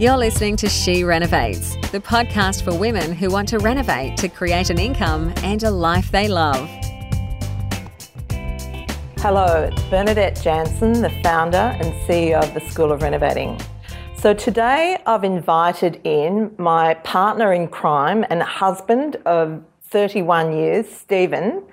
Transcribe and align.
You're 0.00 0.16
listening 0.16 0.54
to 0.58 0.68
She 0.68 1.02
Renovates, 1.02 1.74
the 1.90 1.98
podcast 1.98 2.62
for 2.62 2.72
women 2.72 3.12
who 3.12 3.30
want 3.30 3.48
to 3.48 3.58
renovate 3.58 4.16
to 4.18 4.28
create 4.28 4.70
an 4.70 4.78
income 4.78 5.34
and 5.38 5.60
a 5.64 5.72
life 5.72 6.12
they 6.12 6.28
love. 6.28 6.68
Hello, 9.18 9.64
it's 9.64 9.82
Bernadette 9.90 10.40
Janson, 10.40 11.02
the 11.02 11.10
founder 11.24 11.56
and 11.56 11.92
CEO 12.06 12.40
of 12.40 12.54
the 12.54 12.60
School 12.70 12.92
of 12.92 13.02
Renovating. 13.02 13.60
So 14.16 14.32
today 14.32 14.98
I've 15.04 15.24
invited 15.24 16.00
in 16.04 16.54
my 16.58 16.94
partner 16.94 17.52
in 17.52 17.66
crime 17.66 18.24
and 18.30 18.40
husband 18.40 19.16
of 19.26 19.64
31 19.90 20.56
years, 20.56 20.88
Stephen, 20.88 21.64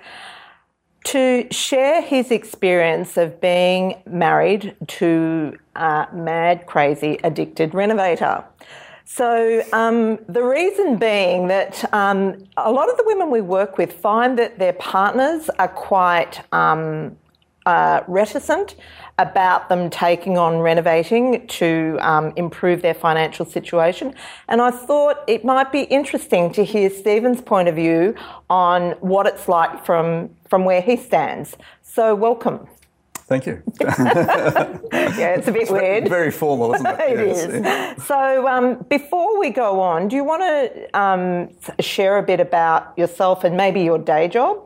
to 1.06 1.46
share 1.52 2.02
his 2.02 2.32
experience 2.32 3.16
of 3.16 3.40
being 3.40 4.02
married 4.06 4.74
to 4.88 5.56
a 5.76 6.08
mad, 6.12 6.66
crazy, 6.66 7.18
addicted 7.22 7.74
renovator. 7.74 8.44
So, 9.04 9.62
um, 9.72 10.18
the 10.28 10.42
reason 10.42 10.96
being 10.96 11.46
that 11.46 11.84
um, 11.94 12.44
a 12.56 12.72
lot 12.72 12.90
of 12.90 12.96
the 12.96 13.04
women 13.06 13.30
we 13.30 13.40
work 13.40 13.78
with 13.78 13.92
find 13.92 14.36
that 14.40 14.58
their 14.58 14.72
partners 14.72 15.48
are 15.60 15.68
quite 15.68 16.40
um, 16.52 17.16
uh, 17.66 18.02
reticent 18.08 18.76
about 19.18 19.68
them 19.68 19.88
taking 19.88 20.36
on 20.36 20.58
renovating 20.58 21.46
to 21.46 21.98
um, 22.00 22.32
improve 22.36 22.82
their 22.82 22.94
financial 22.94 23.46
situation. 23.46 24.14
And 24.48 24.60
I 24.60 24.70
thought 24.70 25.24
it 25.26 25.44
might 25.44 25.72
be 25.72 25.82
interesting 25.82 26.52
to 26.52 26.64
hear 26.64 26.90
Stephen's 26.90 27.40
point 27.40 27.68
of 27.68 27.74
view 27.74 28.14
on 28.50 28.92
what 29.00 29.26
it's 29.26 29.48
like 29.48 29.84
from, 29.84 30.30
from 30.48 30.64
where 30.64 30.82
he 30.82 30.96
stands. 30.96 31.56
So, 31.82 32.14
welcome. 32.14 32.68
Thank 33.26 33.46
you. 33.46 33.62
yeah, 33.80 35.34
it's 35.34 35.48
a 35.48 35.52
bit 35.52 35.70
weird. 35.70 36.08
Very 36.08 36.30
formal, 36.30 36.74
isn't 36.74 36.86
it? 36.86 37.00
it 37.00 37.26
yes. 37.26 37.44
is. 37.44 37.64
Yeah. 37.64 37.96
So, 37.96 38.46
um, 38.46 38.84
before 38.88 39.40
we 39.40 39.50
go 39.50 39.80
on, 39.80 40.08
do 40.08 40.14
you 40.14 40.22
want 40.22 40.42
to 40.42 40.98
um, 40.98 41.48
share 41.80 42.18
a 42.18 42.22
bit 42.22 42.38
about 42.38 42.96
yourself 42.96 43.42
and 43.42 43.56
maybe 43.56 43.80
your 43.80 43.98
day 43.98 44.28
job? 44.28 44.62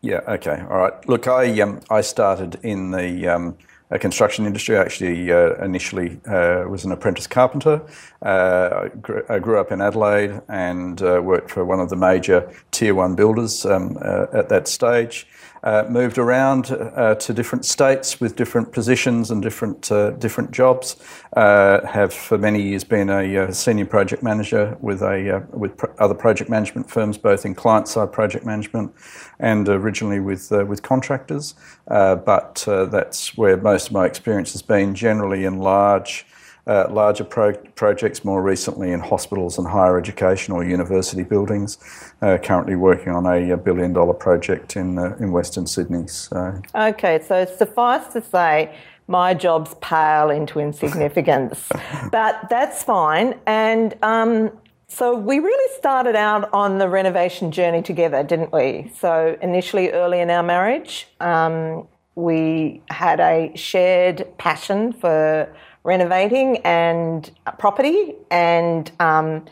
Yeah. 0.00 0.20
Okay. 0.28 0.62
All 0.70 0.78
right. 0.78 1.08
Look, 1.08 1.26
I 1.26 1.60
um, 1.60 1.80
I 1.90 2.02
started 2.02 2.58
in 2.62 2.92
the 2.92 3.26
um, 3.26 3.56
construction 3.98 4.46
industry. 4.46 4.76
I 4.76 4.82
actually 4.82 5.32
uh, 5.32 5.54
initially 5.64 6.20
uh, 6.26 6.64
was 6.68 6.84
an 6.84 6.92
apprentice 6.92 7.26
carpenter. 7.26 7.82
Uh, 8.22 8.84
I, 8.84 8.88
grew, 8.88 9.22
I, 9.28 9.38
grew, 9.38 9.58
up 9.58 9.72
in 9.72 9.80
Adelaide 9.80 10.40
and 10.48 11.00
uh, 11.02 11.20
worked 11.22 11.50
for 11.50 11.64
one 11.64 11.80
of 11.80 11.88
the 11.88 11.96
major 11.96 12.52
tier 12.70 12.94
one 12.94 13.14
builders 13.14 13.64
um, 13.64 13.96
uh, 14.00 14.26
at 14.32 14.50
that 14.50 14.68
stage. 14.68 15.26
Uh, 15.64 15.84
moved 15.88 16.18
around 16.18 16.70
uh, 16.70 17.16
to 17.16 17.32
different 17.32 17.64
states 17.64 18.20
with 18.20 18.36
different 18.36 18.70
positions 18.70 19.32
and 19.32 19.42
different 19.42 19.90
uh, 19.90 20.10
different 20.12 20.52
jobs. 20.52 20.96
Uh, 21.36 21.84
have 21.84 22.12
for 22.14 22.38
many 22.38 22.62
years 22.62 22.84
been 22.84 23.10
a, 23.10 23.36
uh, 23.36 23.50
senior 23.50 23.84
project 23.84 24.22
manager 24.22 24.76
with 24.80 25.02
a 25.02 25.44
with 25.50 25.76
pro- 25.76 25.92
other 25.98 26.14
project 26.14 26.48
management 26.48 26.88
firms, 26.88 27.18
both 27.18 27.44
in 27.44 27.56
client 27.56 27.88
side 27.88 28.12
project 28.12 28.46
management 28.46 28.92
and 29.40 29.68
originally 29.68 30.20
with 30.20 30.50
with 30.50 30.82
contractors. 30.82 31.54
but 31.86 32.64
that's 32.66 33.36
where 33.36 33.56
most 33.56 33.88
of 33.88 33.92
my 33.92 34.06
experience 34.06 34.52
has 34.52 34.62
been, 34.62 34.94
generally 34.94 35.44
in 35.44 35.58
large 35.58 36.24
uh, 36.68 36.86
larger 36.90 37.24
pro- 37.24 37.56
projects, 37.74 38.24
more 38.24 38.42
recently 38.42 38.92
in 38.92 39.00
hospitals 39.00 39.58
and 39.58 39.66
higher 39.66 39.98
education 39.98 40.54
or 40.54 40.62
university 40.64 41.22
buildings. 41.22 41.78
Uh, 42.20 42.36
currently 42.36 42.76
working 42.76 43.12
on 43.12 43.26
a, 43.26 43.50
a, 43.50 43.56
billion 43.56 43.92
dollar 43.92 44.12
project 44.12 44.76
in, 44.76 44.98
uh, 44.98 45.16
in 45.18 45.32
Western 45.32 45.66
Sydney. 45.66 46.06
So. 46.06 46.60
Okay, 46.74 47.20
so 47.26 47.44
suffice 47.44 48.12
to 48.12 48.22
say, 48.22 48.76
my 49.06 49.32
jobs 49.32 49.74
pale 49.80 50.28
into 50.30 50.60
insignificance, 50.60 51.68
but 52.12 52.48
that's 52.50 52.82
fine. 52.82 53.38
And 53.46 53.94
um, 54.02 54.50
so 54.88 55.16
we 55.16 55.38
really 55.38 55.74
started 55.78 56.16
out 56.16 56.52
on 56.52 56.78
the 56.78 56.88
renovation 56.88 57.50
journey 57.50 57.82
together, 57.82 58.22
didn't 58.22 58.52
we? 58.52 58.92
So 58.98 59.38
initially, 59.40 59.90
early 59.90 60.20
in 60.20 60.28
our 60.28 60.42
marriage, 60.42 61.08
um, 61.20 61.86
we 62.14 62.82
had 62.90 63.20
a 63.20 63.52
shared 63.54 64.26
passion 64.38 64.92
for 64.92 65.54
renovating 65.88 66.58
and 66.58 67.30
property 67.58 68.14
and 68.30 68.92
um, 69.00 69.46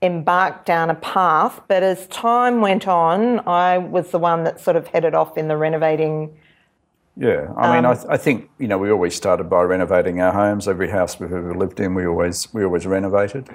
embarked 0.00 0.64
down 0.64 0.88
a 0.88 0.94
path. 0.94 1.60
But 1.66 1.82
as 1.82 2.06
time 2.06 2.60
went 2.60 2.86
on, 2.86 3.40
I 3.40 3.78
was 3.78 4.12
the 4.12 4.18
one 4.18 4.44
that 4.44 4.60
sort 4.60 4.76
of 4.76 4.86
headed 4.86 5.14
off 5.14 5.36
in 5.36 5.48
the 5.48 5.56
renovating. 5.56 6.38
Yeah, 7.16 7.52
I 7.56 7.74
mean, 7.74 7.84
um, 7.84 7.90
I, 7.90 7.94
th- 7.94 8.06
I, 8.08 8.16
think 8.16 8.48
you 8.58 8.68
know 8.68 8.78
we 8.78 8.90
always 8.90 9.14
started 9.16 9.50
by 9.50 9.62
renovating 9.62 10.20
our 10.20 10.32
homes. 10.32 10.68
Every 10.68 10.88
house 10.88 11.18
we've 11.18 11.32
ever 11.32 11.54
lived 11.54 11.80
in, 11.80 11.94
we 11.94 12.06
always 12.06 12.52
we 12.54 12.64
always 12.64 12.86
renovated. 12.86 13.48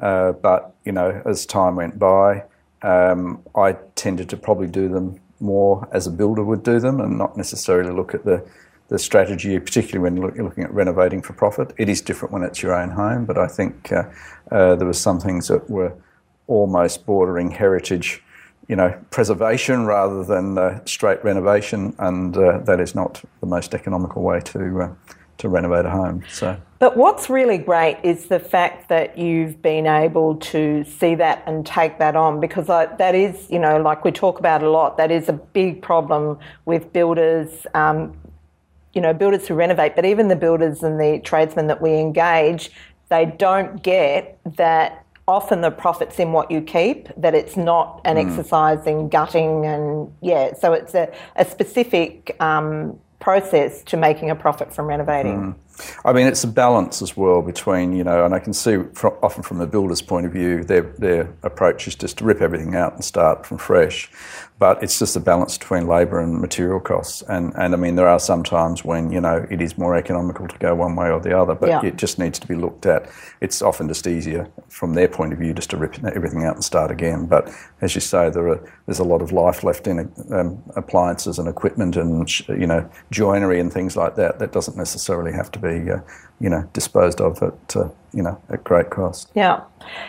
Uh, 0.00 0.32
but 0.32 0.74
you 0.84 0.92
know, 0.92 1.22
as 1.26 1.44
time 1.46 1.76
went 1.76 1.98
by, 1.98 2.44
um, 2.80 3.42
I 3.54 3.74
tended 3.94 4.30
to 4.30 4.36
probably 4.36 4.66
do 4.66 4.88
them 4.88 5.20
more 5.40 5.86
as 5.92 6.06
a 6.06 6.10
builder 6.10 6.42
would 6.42 6.62
do 6.62 6.80
them, 6.80 7.00
and 7.00 7.18
not 7.18 7.36
necessarily 7.36 7.92
look 7.92 8.14
at 8.14 8.24
the 8.24 8.44
the 8.92 8.98
strategy, 8.98 9.58
particularly 9.58 9.98
when 10.02 10.34
you're 10.34 10.44
looking 10.44 10.64
at 10.64 10.72
renovating 10.72 11.22
for 11.22 11.32
profit. 11.32 11.72
It 11.78 11.88
is 11.88 12.02
different 12.02 12.30
when 12.30 12.42
it's 12.42 12.62
your 12.62 12.74
own 12.74 12.90
home, 12.90 13.24
but 13.24 13.38
I 13.38 13.46
think 13.46 13.90
uh, 13.90 14.04
uh, 14.50 14.76
there 14.76 14.86
were 14.86 14.92
some 14.92 15.18
things 15.18 15.48
that 15.48 15.68
were 15.70 15.94
almost 16.46 17.06
bordering 17.06 17.50
heritage, 17.50 18.22
you 18.68 18.76
know, 18.76 18.94
preservation 19.10 19.86
rather 19.86 20.22
than 20.22 20.58
uh, 20.58 20.84
straight 20.84 21.24
renovation, 21.24 21.94
and 21.98 22.36
uh, 22.36 22.58
that 22.58 22.80
is 22.80 22.94
not 22.94 23.24
the 23.40 23.46
most 23.46 23.74
economical 23.74 24.22
way 24.22 24.40
to 24.40 24.82
uh, 24.82 24.94
to 25.38 25.48
renovate 25.48 25.86
a 25.86 25.90
home. 25.90 26.22
So. 26.30 26.56
But 26.78 26.96
what's 26.96 27.30
really 27.30 27.58
great 27.58 27.98
is 28.02 28.26
the 28.26 28.38
fact 28.38 28.88
that 28.90 29.16
you've 29.16 29.62
been 29.62 29.86
able 29.86 30.36
to 30.36 30.84
see 30.84 31.14
that 31.14 31.42
and 31.46 31.64
take 31.64 31.98
that 31.98 32.14
on 32.14 32.40
because 32.40 32.66
that 32.66 33.14
is, 33.14 33.50
you 33.50 33.58
know, 33.58 33.80
like 33.80 34.04
we 34.04 34.12
talk 34.12 34.38
about 34.38 34.62
a 34.62 34.70
lot, 34.70 34.98
that 34.98 35.10
is 35.10 35.28
a 35.28 35.32
big 35.32 35.80
problem 35.80 36.38
with 36.64 36.92
builders. 36.92 37.66
Um, 37.74 38.16
you 38.92 39.00
know, 39.00 39.12
builders 39.12 39.48
who 39.48 39.54
renovate, 39.54 39.96
but 39.96 40.04
even 40.04 40.28
the 40.28 40.36
builders 40.36 40.82
and 40.82 41.00
the 41.00 41.20
tradesmen 41.24 41.66
that 41.68 41.80
we 41.80 41.94
engage, 41.94 42.70
they 43.08 43.26
don't 43.26 43.82
get 43.82 44.38
that 44.56 45.04
often 45.28 45.60
the 45.60 45.70
profit's 45.70 46.18
in 46.18 46.32
what 46.32 46.50
you 46.50 46.60
keep, 46.60 47.08
that 47.16 47.34
it's 47.34 47.56
not 47.56 48.00
an 48.04 48.16
mm. 48.16 48.26
exercise 48.26 48.86
in 48.86 49.08
gutting 49.08 49.64
and, 49.66 50.12
yeah, 50.20 50.52
so 50.54 50.72
it's 50.72 50.94
a, 50.94 51.12
a 51.36 51.44
specific 51.44 52.36
um, 52.40 52.98
process 53.20 53.82
to 53.84 53.96
making 53.96 54.30
a 54.30 54.34
profit 54.34 54.74
from 54.74 54.86
renovating. 54.86 55.38
Mm. 55.38 55.54
I 56.04 56.12
mean, 56.12 56.26
it's 56.26 56.44
a 56.44 56.48
balance 56.48 57.00
as 57.00 57.16
well 57.16 57.40
between, 57.40 57.92
you 57.92 58.04
know, 58.04 58.24
and 58.24 58.34
I 58.34 58.40
can 58.40 58.52
see 58.52 58.78
from, 58.94 59.14
often 59.22 59.42
from 59.42 59.58
the 59.58 59.66
builder's 59.66 60.02
point 60.02 60.26
of 60.26 60.32
view, 60.32 60.64
their, 60.64 60.82
their 60.98 61.32
approach 61.42 61.88
is 61.88 61.94
just 61.94 62.18
to 62.18 62.24
rip 62.24 62.40
everything 62.40 62.74
out 62.74 62.94
and 62.94 63.04
start 63.04 63.46
from 63.46 63.58
fresh 63.58 64.10
but 64.62 64.80
it's 64.80 64.96
just 64.96 65.16
a 65.16 65.20
balance 65.20 65.58
between 65.58 65.88
labour 65.88 66.20
and 66.20 66.40
material 66.40 66.78
costs. 66.78 67.20
And, 67.22 67.52
and 67.56 67.74
I 67.74 67.76
mean, 67.76 67.96
there 67.96 68.06
are 68.06 68.20
some 68.20 68.44
times 68.44 68.84
when, 68.84 69.10
you 69.10 69.20
know, 69.20 69.44
it 69.50 69.60
is 69.60 69.76
more 69.76 69.96
economical 69.96 70.46
to 70.46 70.56
go 70.58 70.72
one 70.72 70.94
way 70.94 71.10
or 71.10 71.18
the 71.18 71.36
other, 71.36 71.56
but 71.56 71.68
yeah. 71.68 71.84
it 71.84 71.96
just 71.96 72.16
needs 72.16 72.38
to 72.38 72.46
be 72.46 72.54
looked 72.54 72.86
at. 72.86 73.10
It's 73.40 73.60
often 73.60 73.88
just 73.88 74.06
easier 74.06 74.48
from 74.68 74.94
their 74.94 75.08
point 75.08 75.32
of 75.32 75.40
view 75.40 75.52
just 75.52 75.70
to 75.70 75.76
rip 75.76 75.98
everything 76.04 76.44
out 76.44 76.54
and 76.54 76.62
start 76.62 76.92
again. 76.92 77.26
But 77.26 77.52
as 77.80 77.96
you 77.96 78.00
say, 78.00 78.30
there 78.30 78.50
are, 78.50 78.72
there's 78.86 79.00
a 79.00 79.04
lot 79.04 79.20
of 79.20 79.32
life 79.32 79.64
left 79.64 79.88
in 79.88 80.12
um, 80.30 80.62
appliances 80.76 81.40
and 81.40 81.48
equipment 81.48 81.96
and, 81.96 82.30
you 82.48 82.68
know, 82.68 82.88
joinery 83.10 83.58
and 83.58 83.72
things 83.72 83.96
like 83.96 84.14
that 84.14 84.38
that 84.38 84.52
doesn't 84.52 84.76
necessarily 84.76 85.32
have 85.32 85.50
to 85.50 85.58
be, 85.58 85.90
uh, 85.90 85.98
you 86.38 86.48
know, 86.48 86.70
disposed 86.72 87.20
of 87.20 87.42
at, 87.42 87.76
uh, 87.76 87.88
you 88.14 88.22
know, 88.22 88.40
at 88.48 88.62
great 88.62 88.90
cost. 88.90 89.32
Yeah. 89.34 89.64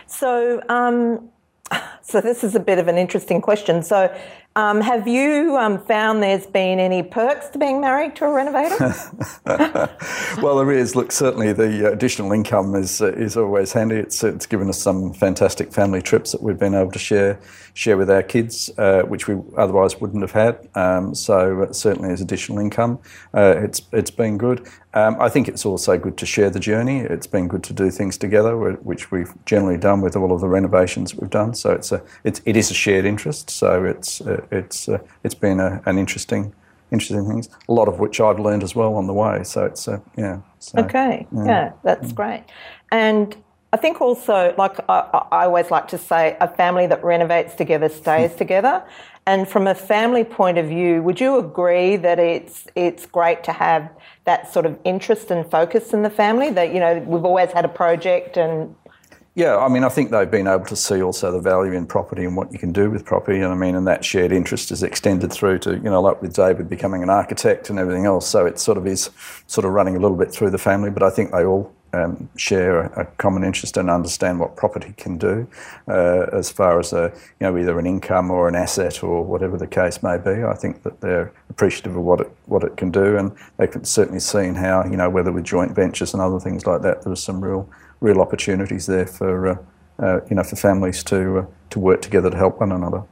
So, 0.06 0.62
um, 0.70 1.32
so 2.02 2.22
this 2.22 2.44
is 2.44 2.56
a 2.56 2.60
bit 2.60 2.80
of 2.80 2.88
an 2.88 2.98
interesting 2.98 3.42
question. 3.42 3.82
So, 3.82 4.16
um, 4.56 4.82
have 4.82 5.08
you 5.08 5.58
um, 5.58 5.84
found 5.86 6.22
there's 6.22 6.46
been 6.46 6.80
any 6.80 7.02
perks 7.02 7.50
to 7.50 7.58
being 7.58 7.82
married 7.82 8.16
to 8.18 8.26
a 8.26 8.32
renovator? 8.32 8.94
well, 10.42 10.58
there 10.58 10.72
is. 10.72 10.96
Look, 10.96 11.12
certainly 11.12 11.54
the 11.54 11.92
additional 11.92 12.32
income 12.32 12.76
is 12.76 13.02
uh, 13.02 13.14
is 13.14 13.36
always 13.36 13.74
handy. 13.74 13.96
It's 13.96 14.24
it's 14.24 14.46
given 14.46 14.70
us 14.70 14.80
some 14.80 15.12
fantastic 15.14 15.74
family 15.74 16.04
trips 16.04 16.34
that 16.34 16.44
we've 16.44 16.60
been 16.60 16.76
able 16.76 16.92
to 16.92 17.00
share 17.00 17.40
share 17.74 17.98
with 17.98 18.12
our 18.12 18.22
kids, 18.22 18.70
uh, 18.78 19.02
which 19.04 19.28
we 19.28 19.36
otherwise 19.58 20.00
wouldn't 20.00 20.22
have 20.22 20.32
had. 20.32 20.70
Um, 20.76 21.16
so 21.16 21.64
uh, 21.64 21.74
certainly, 21.74 22.12
as 22.12 22.22
additional 22.22 22.60
income, 22.60 23.00
uh, 23.34 23.56
it's 23.58 23.82
it's 23.92 24.12
been 24.12 24.38
good. 24.38 24.68
Um, 24.94 25.18
I 25.20 25.30
think 25.30 25.48
it's 25.48 25.66
also 25.66 25.98
good 25.98 26.18
to 26.18 26.26
share 26.28 26.52
the 26.52 26.60
journey. 26.60 27.00
It's 27.00 27.26
been 27.26 27.48
good 27.48 27.64
to 27.64 27.74
do 27.74 27.90
things 27.90 28.16
together, 28.16 28.56
which 28.76 29.12
we've 29.12 29.34
generally 29.46 29.78
done 29.78 30.02
with 30.02 30.16
all 30.16 30.32
of 30.32 30.42
the 30.42 30.48
renovations 30.48 31.16
we've 31.16 31.32
done. 31.32 31.56
So 31.56 31.72
it's 31.72 31.92
a 31.92 32.04
it's 32.24 32.42
it 32.46 32.56
is 32.56 32.70
a 32.70 32.76
shared 32.76 33.06
interest. 33.06 33.50
So 33.50 33.84
it's 33.84 34.22
uh, 34.52 34.58
it's 34.58 34.90
uh, 34.90 35.00
it's 35.24 35.36
been 35.36 35.60
a, 35.60 35.82
an 35.86 35.98
interesting 35.98 36.54
interesting 36.92 37.28
things. 37.28 37.50
A 37.68 37.74
lot 37.74 37.88
of 37.88 38.00
which 38.00 38.20
I've 38.20 38.40
learned 38.40 38.64
as 38.64 38.76
well 38.76 38.96
on 38.96 39.08
the 39.08 39.14
way. 39.14 39.44
So 39.44 39.66
it's 39.66 39.88
uh, 39.88 40.00
yeah. 40.18 40.40
So, 40.60 40.80
okay. 40.80 41.28
Yeah, 41.32 41.46
yeah 41.46 41.72
that's 41.84 42.12
mm. 42.12 42.16
great. 42.16 42.44
And 42.92 43.36
I 43.74 43.78
think 43.78 44.00
also, 44.02 44.54
like 44.56 44.78
I, 44.88 45.26
I, 45.32 45.46
always 45.46 45.72
like 45.72 45.88
to 45.88 45.98
say, 45.98 46.38
a 46.40 46.48
family 46.48 46.86
that 46.86 47.04
renovates 47.04 47.56
together 47.56 47.90
stays 47.90 48.36
together. 48.36 48.84
And 49.26 49.50
from 49.50 49.66
a 49.66 49.74
family 49.74 50.24
point 50.24 50.60
of 50.60 50.68
view, 50.68 51.02
would 51.02 51.20
you 51.20 51.40
agree 51.40 51.96
that 51.96 52.20
it's 52.20 52.68
it's 52.76 53.06
great 53.06 53.44
to 53.46 53.54
have 53.54 53.90
that 54.26 54.54
sort 54.54 54.66
of 54.66 54.78
interest 54.84 55.32
and 55.32 55.50
focus 55.50 55.94
in 55.94 56.04
the 56.04 56.10
family? 56.10 56.52
That 56.52 56.74
you 56.74 56.80
know 56.80 57.00
we've 57.00 57.26
always 57.26 57.52
had 57.52 57.66
a 57.66 57.70
project 57.70 58.38
and 58.38 58.76
yeah, 59.36 59.58
I 59.58 59.68
mean, 59.68 59.84
I 59.84 59.90
think 59.90 60.12
they've 60.12 60.30
been 60.30 60.48
able 60.48 60.66
to 60.66 60.76
see 60.76 61.02
also 61.02 61.32
the 61.32 61.40
value 61.40 61.74
in 61.74 61.88
property 61.88 62.24
and 62.24 62.38
what 62.38 62.52
you 62.52 62.60
can 62.60 62.72
do 62.72 62.92
with 62.92 63.04
property, 63.04 63.40
and 63.40 63.52
I 63.52 63.56
mean, 63.56 63.76
and 63.76 63.88
that 63.88 64.06
shared 64.06 64.32
interest 64.32 64.72
is 64.72 64.84
extended 64.84 65.34
through 65.34 65.60
to 65.60 65.72
you 65.72 65.90
know, 65.90 66.02
like 66.02 66.22
with 66.22 66.36
David 66.36 66.70
becoming 66.70 67.02
an 67.02 67.10
architect 67.10 67.72
and 67.72 67.80
everything 67.80 68.06
else. 68.06 68.28
So 68.28 68.46
it 68.46 68.60
sort 68.60 68.78
of 68.78 68.86
is 68.86 69.10
sort 69.48 69.66
of 69.66 69.72
running 69.72 69.96
a 69.96 70.00
little 70.00 70.18
bit 70.18 70.32
through 70.32 70.52
the 70.52 70.60
family, 70.60 70.92
but 70.92 71.02
I 71.02 71.10
think 71.10 71.32
they 71.32 71.46
all 71.46 71.74
um, 71.94 72.30
share 72.36 72.82
a, 72.82 73.06
common 73.18 73.44
interest 73.44 73.78
and 73.78 73.90
understand 73.90 74.40
what 74.40 74.56
property 74.56 74.94
can 74.98 75.18
do 75.18 75.48
uh, 75.88 76.28
as 76.32 76.52
far 76.52 76.80
as 76.80 76.92
a 76.94 77.12
you 77.40 77.48
know 77.48 77.58
either 77.58 77.80
an 77.80 77.88
income 77.88 78.30
or 78.30 78.48
an 78.48 78.56
asset 78.56 79.04
or 79.04 79.24
whatever 79.24 79.58
the 79.58 79.68
case 79.68 80.04
may 80.04 80.18
be. 80.18 80.44
I 80.44 80.54
think 80.54 80.84
that 80.84 81.02
they're 81.02 81.32
appreciative 81.50 81.96
of 81.96 82.04
what 82.04 82.22
it 82.22 82.32
what 82.46 82.64
it 82.64 82.78
can 82.78 82.92
do, 82.92 83.18
and 83.18 83.32
they've 83.58 83.74
certainly 83.82 84.20
seen 84.20 84.54
how 84.54 84.86
you 84.86 84.98
know 84.98 85.10
whether 85.10 85.32
with 85.32 85.44
joint 85.44 85.74
ventures 85.74 86.14
and 86.14 86.22
other 86.22 86.40
things 86.40 86.68
like 86.68 86.84
that, 86.84 87.04
there's 87.04 87.24
some 87.24 87.44
real 87.44 87.68
real 88.04 88.20
opportunities 88.22 88.86
there 88.86 89.08
for 89.08 89.48
uh, 89.48 89.58
uh, 90.00 90.20
you 90.30 90.36
know 90.36 90.44
for 90.44 90.56
families 90.56 91.04
to 91.06 91.40
uh, 91.40 91.46
to 91.70 91.80
work 91.80 92.02
together 92.02 92.30
to 92.30 92.38
help 92.38 92.60
one 92.60 92.72
another. 92.72 93.04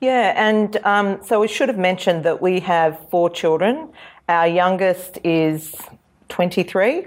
Yeah, 0.00 0.32
and 0.36 0.76
um, 0.84 1.18
so 1.24 1.40
we 1.40 1.48
should 1.48 1.68
have 1.68 1.78
mentioned 1.78 2.24
that 2.24 2.40
we 2.40 2.60
have 2.60 3.00
four 3.10 3.28
children. 3.30 3.88
Our 4.28 4.46
youngest 4.46 5.18
is 5.24 5.74
23, 6.28 7.06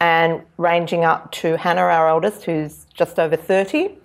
and 0.00 0.42
ranging 0.56 1.04
up 1.04 1.32
to 1.32 1.56
Hannah, 1.56 1.80
our 1.80 2.08
eldest, 2.08 2.44
who's 2.44 2.86
just 2.94 3.18
over 3.18 3.36
30. 3.36 3.96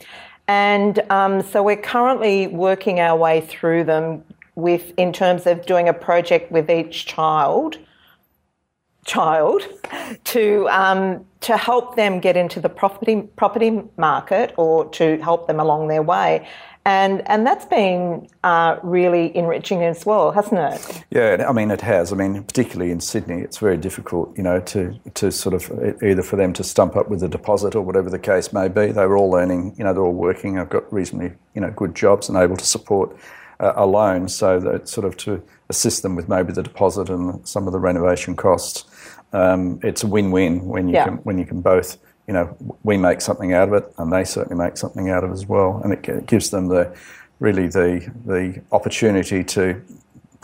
And 0.47 0.99
um, 1.11 1.41
so 1.41 1.61
we're 1.63 1.75
currently 1.75 2.47
working 2.47 2.99
our 2.99 3.17
way 3.17 3.41
through 3.41 3.83
them 3.83 4.23
with 4.55 4.93
in 4.97 5.11
terms 5.11 5.45
of 5.45 5.65
doing 5.65 5.89
a 5.89 5.93
project 5.93 6.51
with 6.51 6.69
each 6.69 7.05
child 7.05 7.77
child 9.05 9.61
to 10.25 10.67
um, 10.69 11.25
to 11.41 11.57
help 11.57 11.95
them 11.95 12.19
get 12.19 12.35
into 12.35 12.59
the 12.59 12.69
property 12.69 13.21
property 13.35 13.83
market 13.97 14.53
or 14.57 14.89
to 14.89 15.17
help 15.21 15.47
them 15.47 15.59
along 15.59 15.87
their 15.87 16.01
way. 16.03 16.47
And, 16.87 17.27
and 17.27 17.47
that's 17.47 17.65
been 17.65 18.27
uh, 18.43 18.77
really 18.83 19.35
enriching 19.35 19.83
as 19.83 20.05
well, 20.05 20.31
hasn't 20.31 20.59
it? 20.59 21.03
Yeah, 21.09 21.43
I 21.49 21.51
mean, 21.51 21.71
it 21.71 21.81
has. 21.81 22.13
I 22.13 22.15
mean, 22.15 22.43
particularly 22.43 22.91
in 22.91 22.99
Sydney, 22.99 23.41
it's 23.41 23.57
very 23.57 23.75
difficult, 23.75 24.37
you 24.37 24.43
know, 24.43 24.59
to, 24.59 24.93
to 25.15 25.31
sort 25.31 25.55
of 25.55 26.03
either 26.03 26.21
for 26.21 26.35
them 26.35 26.53
to 26.53 26.63
stump 26.63 26.95
up 26.95 27.09
with 27.09 27.23
a 27.23 27.27
deposit 27.27 27.73
or 27.73 27.81
whatever 27.81 28.11
the 28.11 28.19
case 28.19 28.53
may 28.53 28.67
be. 28.67 28.91
They 28.91 29.05
were 29.07 29.17
all 29.17 29.35
earning, 29.35 29.73
you 29.79 29.83
know, 29.83 29.93
they're 29.93 30.03
all 30.03 30.13
working, 30.13 30.59
I've 30.59 30.69
got 30.69 30.91
reasonably, 30.93 31.33
you 31.55 31.61
know, 31.61 31.71
good 31.71 31.95
jobs 31.95 32.29
and 32.29 32.37
able 32.37 32.55
to 32.55 32.65
support 32.65 33.17
uh, 33.59 33.73
a 33.75 33.87
loan. 33.87 34.27
So 34.27 34.59
that 34.59 34.87
sort 34.87 35.05
of 35.05 35.17
to 35.17 35.41
assist 35.69 36.03
them 36.03 36.15
with 36.15 36.29
maybe 36.29 36.53
the 36.53 36.61
deposit 36.61 37.09
and 37.09 37.47
some 37.47 37.65
of 37.65 37.73
the 37.73 37.79
renovation 37.79 38.35
costs 38.35 38.85
um, 39.33 39.79
it's 39.83 40.03
a 40.03 40.07
win-win 40.07 40.65
when 40.65 40.87
you 40.87 40.95
yeah. 40.95 41.05
can 41.05 41.15
when 41.17 41.37
you 41.37 41.45
can 41.45 41.61
both 41.61 41.97
you 42.27 42.33
know 42.33 42.55
we 42.83 42.97
make 42.97 43.21
something 43.21 43.53
out 43.53 43.67
of 43.67 43.73
it 43.73 43.93
and 43.97 44.11
they 44.11 44.23
certainly 44.23 44.61
make 44.61 44.77
something 44.77 45.09
out 45.09 45.23
of 45.23 45.31
it 45.31 45.33
as 45.33 45.45
well 45.45 45.81
and 45.83 45.93
it, 45.93 46.07
it 46.07 46.25
gives 46.25 46.49
them 46.49 46.67
the 46.67 46.95
really 47.39 47.67
the 47.67 48.11
the 48.25 48.61
opportunity 48.71 49.43
to 49.43 49.81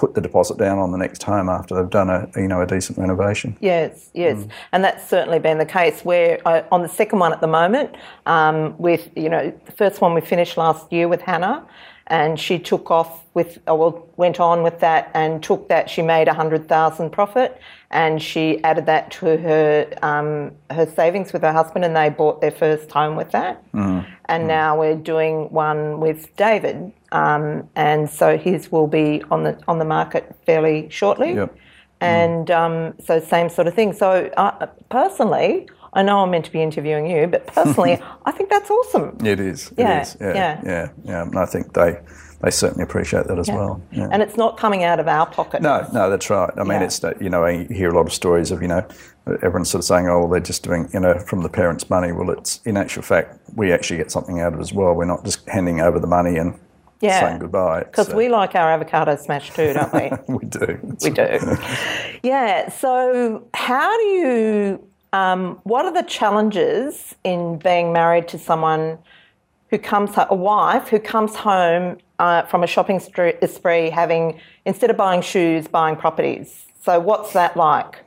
put 0.02 0.16
the 0.16 0.22
deposit 0.22 0.58
down 0.58 0.80
on 0.80 0.92
the 0.92 0.98
next 0.98 1.22
home 1.22 1.48
after 1.48 1.76
they've 1.76 1.90
done 1.92 2.10
a 2.10 2.28
you 2.36 2.48
know 2.48 2.60
a 2.60 2.66
decent 2.66 2.98
renovation. 2.98 3.56
Yes, 3.62 4.10
yes, 4.16 4.40
mm. 4.40 4.50
and 4.72 4.84
that's 4.84 5.08
certainly 5.08 5.38
been 5.38 5.60
the 5.60 5.66
case. 5.66 6.04
Where 6.04 6.40
I, 6.44 6.66
on 6.72 6.82
the 6.82 6.90
second 6.90 7.20
one 7.20 7.32
at 7.32 7.40
the 7.40 7.48
moment, 7.48 7.96
um, 8.26 8.76
with 8.80 9.10
you 9.16 9.30
know 9.30 9.54
the 9.68 9.72
first 9.72 10.02
one 10.02 10.16
we 10.16 10.22
finished 10.22 10.58
last 10.58 10.92
year 10.92 11.08
with 11.08 11.22
Hannah, 11.22 11.68
and 12.08 12.40
she 12.40 12.60
took 12.60 12.92
off 12.92 13.22
with, 13.34 13.60
or 13.68 13.78
well, 13.78 14.08
went 14.18 14.40
on 14.40 14.64
with 14.64 14.80
that 14.80 15.12
and 15.14 15.42
took 15.42 15.70
that. 15.70 15.90
She 15.90 16.02
made 16.02 16.28
a 16.28 16.34
hundred 16.34 16.68
thousand 16.68 17.12
profit, 17.12 17.60
and 17.90 18.22
she 18.22 18.64
added 18.64 18.86
that 18.88 19.12
to 19.12 19.38
her 19.38 19.88
um, 20.02 20.52
her 20.70 20.86
savings 20.86 21.32
with 21.32 21.42
her 21.42 21.54
husband, 21.54 21.86
and 21.86 21.96
they 21.96 22.10
bought 22.10 22.42
their 22.42 22.52
first 22.52 22.92
home 22.92 23.16
with 23.16 23.32
that. 23.32 23.64
Mm. 23.72 24.06
And 24.26 24.44
mm. 24.44 24.48
now 24.48 24.80
we're 24.80 24.96
doing 24.96 25.52
one 25.52 26.00
with 26.00 26.36
David, 26.36 26.92
um, 27.12 27.70
and 27.76 28.10
so 28.10 28.38
his 28.38 28.72
will 28.72 28.88
be 28.88 29.24
on 29.32 29.44
the 29.44 29.58
on 29.68 29.80
the 29.80 29.86
market 29.86 30.36
fairly 30.46 30.90
shortly. 30.90 31.34
Yep. 31.34 31.58
And 32.02 32.48
mm. 32.48 32.90
um, 32.90 32.96
so 33.00 33.20
same 33.20 33.48
sort 33.50 33.68
of 33.68 33.74
thing. 33.74 33.94
So 33.94 34.30
uh, 34.36 34.66
personally, 34.90 35.68
I 35.94 36.04
know 36.04 36.20
I'm 36.20 36.32
meant 36.32 36.46
to 36.46 36.52
be 36.52 36.62
interviewing 36.62 37.08
you, 37.08 37.28
but 37.28 37.48
personally, 37.48 38.02
I 38.26 38.32
think 38.32 38.50
that's 38.50 38.70
awesome. 38.70 39.18
It 39.26 39.40
is. 39.40 39.74
Yeah. 39.78 40.00
It 40.00 40.02
is. 40.02 40.18
Yeah. 40.20 40.34
Yeah. 40.34 40.62
Yeah. 40.64 40.90
yeah. 41.04 41.22
And 41.24 41.38
I 41.38 41.46
think 41.46 41.74
they 41.74 42.00
they 42.42 42.50
certainly 42.50 42.84
appreciate 42.84 43.28
that 43.28 43.38
as 43.38 43.48
yeah. 43.48 43.56
well. 43.56 43.82
Yeah. 43.92 44.10
And 44.12 44.24
it's 44.24 44.36
not 44.36 44.58
coming 44.58 44.84
out 44.84 45.00
of 45.00 45.08
our 45.08 45.28
pocket. 45.28 45.62
No, 45.62 45.88
no, 45.94 46.10
that's 46.10 46.30
right. 46.30 46.50
I 46.58 46.64
mean, 46.64 46.82
it's 46.82 47.02
you 47.20 47.30
know, 47.30 47.44
I 47.44 47.66
hear 47.66 47.90
a 47.90 47.94
lot 47.94 48.08
of 48.08 48.14
stories 48.14 48.52
of 48.52 48.62
you 48.62 48.68
know, 48.68 48.86
everyone's 49.28 49.70
sort 49.70 49.82
of 49.82 49.86
saying, 49.86 50.08
oh, 50.08 50.20
well, 50.20 50.30
they're 50.30 50.40
just 50.40 50.64
doing 50.64 50.90
you 50.94 51.00
know 51.00 51.20
from 51.20 51.44
the 51.44 51.50
parents' 51.50 51.90
money. 51.90 52.12
Well, 52.12 52.32
it's 52.32 52.62
in 52.66 52.78
actual 52.78 53.04
fact 53.04 53.40
we 53.56 53.72
actually 53.72 53.98
get 53.98 54.12
something 54.12 54.40
out 54.40 54.54
of 54.54 54.60
it 54.60 54.62
as 54.62 54.74
well. 54.74 54.94
We're 54.94 55.06
not 55.06 55.24
just 55.24 55.48
handing 55.50 55.82
over 55.82 56.00
the 56.00 56.08
money 56.08 56.38
and 56.38 56.58
yeah. 57.02 57.20
saying 57.20 57.40
goodbye. 57.40 57.84
Because 57.84 58.08
so. 58.08 58.16
we 58.16 58.28
uh, 58.28 58.32
like 58.32 58.56
our 58.56 58.72
avocado 58.72 59.16
smash 59.18 59.52
too, 59.52 59.74
don't 59.74 59.94
we? 59.94 60.12
we 60.36 60.46
do. 60.46 60.80
we 61.04 61.10
do. 61.10 61.58
yeah. 62.24 62.70
So, 62.70 63.48
how 63.54 63.98
do 63.98 64.04
you 64.04 64.91
um, 65.14 65.60
what 65.64 65.86
are 65.86 65.94
the 65.94 66.08
challenges 66.08 67.16
in 67.24 67.58
being 67.58 67.92
married 67.92 68.28
to 68.30 68.40
someone 68.40 68.98
who 69.70 69.78
comes, 69.78 70.12
a 70.18 70.36
wife 70.36 70.88
who 70.90 71.00
comes 71.00 71.36
home 71.36 71.98
uh, 72.20 72.44
from 72.44 72.64
a 72.64 72.68
shopping 72.68 73.00
spree 73.00 73.90
having, 73.90 74.40
instead 74.66 74.90
of 74.90 74.98
buying 74.98 75.22
shoes, 75.22 75.68
buying 75.68 75.96
properties? 75.96 76.66
So, 76.84 77.00
what's 77.00 77.34
that 77.34 77.56
like? 77.56 77.98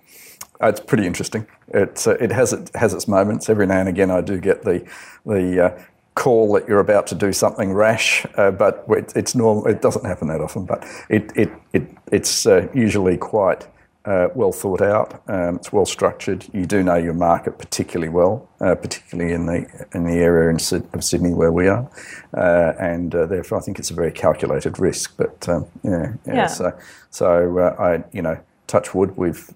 Uh, 0.62 0.68
it's 0.68 0.80
pretty 0.80 1.06
interesting. 1.06 1.46
It, 1.68 2.06
uh, 2.06 2.12
it 2.12 2.30
has 2.32 2.52
it 2.52 2.70
has 2.74 2.94
its 2.94 3.08
moments. 3.08 3.48
Every 3.48 3.66
now 3.66 3.80
and 3.80 3.88
again, 3.88 4.10
I 4.10 4.20
do 4.20 4.38
get 4.38 4.62
the 4.62 4.86
the 5.26 5.66
uh, 5.66 5.82
call 6.14 6.52
that 6.54 6.68
you're 6.68 6.80
about 6.80 7.06
to 7.08 7.14
do 7.14 7.32
something 7.32 7.72
rash, 7.72 8.24
uh, 8.36 8.50
but 8.50 8.84
it, 8.88 9.12
it's 9.16 9.34
normal. 9.34 9.66
It 9.66 9.82
doesn't 9.82 10.04
happen 10.04 10.28
that 10.28 10.40
often, 10.40 10.64
but 10.64 10.84
it 11.08 11.30
it, 11.36 11.50
it 11.72 11.82
it's 12.12 12.46
uh, 12.46 12.68
usually 12.74 13.16
quite 13.16 13.66
well 14.06 14.52
thought 14.52 14.82
out. 14.82 15.22
Um, 15.28 15.56
it's 15.56 15.72
well 15.72 15.86
structured. 15.86 16.46
You 16.52 16.66
do 16.66 16.82
know 16.82 16.96
your 16.96 17.14
market 17.14 17.58
particularly 17.58 18.10
well, 18.10 18.48
uh, 18.60 18.74
particularly 18.74 19.32
in 19.32 19.46
the 19.46 19.86
in 19.94 20.04
the 20.04 20.14
area 20.14 20.50
in, 20.50 20.56
of 20.92 21.04
Sydney 21.04 21.32
where 21.32 21.52
we 21.52 21.68
are, 21.68 21.88
uh, 22.36 22.72
and 22.78 23.14
uh, 23.14 23.26
therefore 23.26 23.58
I 23.58 23.60
think 23.62 23.78
it's 23.78 23.90
a 23.90 23.94
very 23.94 24.12
calculated 24.12 24.78
risk. 24.78 25.16
But 25.16 25.48
um, 25.48 25.66
yeah, 25.82 26.12
yeah, 26.26 26.34
yeah, 26.34 26.46
So 26.46 26.78
so 27.10 27.58
uh, 27.58 27.76
I 27.78 28.04
you 28.12 28.22
know 28.22 28.38
touch 28.66 28.94
wood. 28.94 29.16
We've 29.16 29.50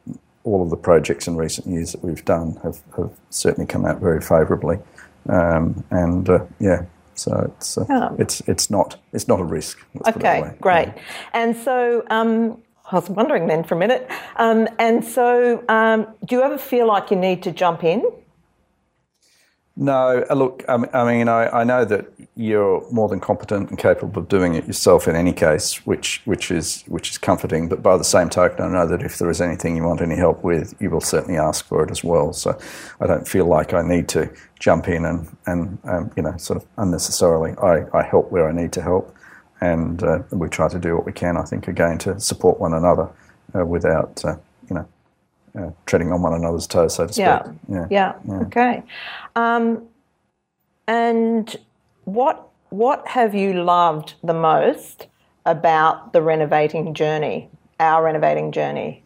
all 0.45 0.63
of 0.63 0.71
the 0.71 0.77
projects 0.77 1.27
in 1.27 1.37
recent 1.37 1.67
years 1.67 1.93
that 1.93 2.03
we've 2.03 2.25
done 2.25 2.59
have, 2.63 2.81
have 2.97 3.11
certainly 3.29 3.67
come 3.67 3.85
out 3.85 4.01
very 4.01 4.21
favourably, 4.21 4.79
um, 5.29 5.85
and 5.91 6.29
uh, 6.29 6.45
yeah. 6.59 6.87
So 7.15 7.53
it's 7.57 7.77
yeah. 7.89 8.15
it's 8.19 8.41
it's 8.43 8.71
not 8.71 8.97
it's 9.13 9.29
not 9.29 9.41
a 9.41 9.45
risk. 9.45 9.85
Okay, 10.07 10.55
great. 10.61 10.89
Yeah. 10.89 11.03
And 11.35 11.57
so 11.57 12.05
um, 12.11 12.63
I 12.91 12.97
was 12.97 13.11
wondering 13.11 13.47
then 13.47 13.65
for 13.65 13.75
a 13.75 13.79
minute. 13.79 14.11
Um, 14.37 14.69
and 14.79 15.05
so, 15.05 15.63
um, 15.69 16.07
do 16.25 16.37
you 16.37 16.43
ever 16.43 16.59
feel 16.59 16.87
like 16.87 17.11
you 17.11 17.17
need 17.17 17.43
to 17.43 17.53
jump 17.53 17.85
in? 17.85 18.03
No, 19.81 20.25
uh, 20.29 20.35
look, 20.35 20.65
I 20.69 20.77
mean, 21.05 21.29
I, 21.29 21.61
I, 21.61 21.63
know 21.63 21.85
that 21.85 22.07
you're 22.35 22.85
more 22.91 23.09
than 23.09 23.21
competent 23.21 23.71
and 23.71 23.79
capable 23.79 24.21
of 24.21 24.29
doing 24.29 24.55
it 24.55 24.67
yourself 24.67 25.07
in 25.07 25.15
any 25.15 25.33
case, 25.33 25.87
which 25.87 26.21
which 26.25 26.51
is 26.51 26.83
which 26.89 27.11
is 27.11 27.19
comforting. 27.19 27.69
But 27.69 27.81
by 27.81 27.97
the 27.97 28.03
same 28.03 28.29
token, 28.29 28.65
I 28.65 28.69
know 28.71 28.89
that 28.89 29.03
if 29.03 29.19
there 29.19 29.31
is 29.31 29.41
anything 29.41 29.77
you 29.77 29.85
want 29.85 30.01
any 30.01 30.17
help 30.17 30.43
with, 30.43 30.75
you 30.81 30.91
will 30.91 31.01
certainly 31.01 31.39
ask 31.39 31.65
for 31.65 31.85
it 31.85 31.93
as 31.93 32.03
well. 32.03 32.33
So 32.33 32.59
I 33.01 33.07
don't 33.07 33.29
feel 33.29 33.47
like 33.47 33.73
I 33.73 33.83
need 33.83 34.09
to 34.09 34.29
jump 34.59 34.89
in 34.89 35.05
and 35.05 35.29
and 35.47 35.79
um, 35.85 36.11
you 36.17 36.25
know 36.25 36.37
sort 36.39 36.61
of 36.61 36.69
unnecessarily. 36.77 37.53
I, 37.63 37.85
I 37.97 38.03
help 38.03 38.33
where 38.33 38.49
I 38.49 38.53
need 38.53 38.73
to 38.73 38.83
help 38.83 39.15
and 39.61 40.03
uh, 40.03 40.21
we 40.31 40.49
try 40.49 40.69
to 40.69 40.79
do 40.79 40.95
what 40.97 41.05
we 41.07 41.13
can, 41.13 41.37
I 41.37 41.43
think, 41.43 41.69
again, 41.69 41.99
to 41.99 42.19
support 42.21 42.61
one 42.61 42.75
another 42.75 43.09
uh, 43.55 43.65
without, 43.65 44.25
uh, 44.25 44.37
you 44.69 44.77
know, 44.77 44.89
uh, 45.59 45.71
treading 45.87 46.13
on 46.13 46.23
one 46.23 46.35
another's 46.35 46.67
toes, 46.67 46.95
so 46.95 47.07
to 47.07 47.13
speak. 47.13 47.25
Yeah, 47.25 47.53
yeah, 47.69 47.87
yeah. 47.91 48.15
yeah. 48.29 48.35
okay. 48.41 48.83
Um, 49.35 49.89
and 50.87 51.57
what 52.05 52.49
what 52.71 53.09
have 53.09 53.35
you 53.35 53.65
loved 53.65 54.15
the 54.23 54.35
most 54.35 55.07
about 55.47 56.13
the 56.13 56.21
renovating 56.21 56.95
journey, 56.95 57.49
our 57.81 58.05
renovating 58.05 58.53
journey? 58.53 59.03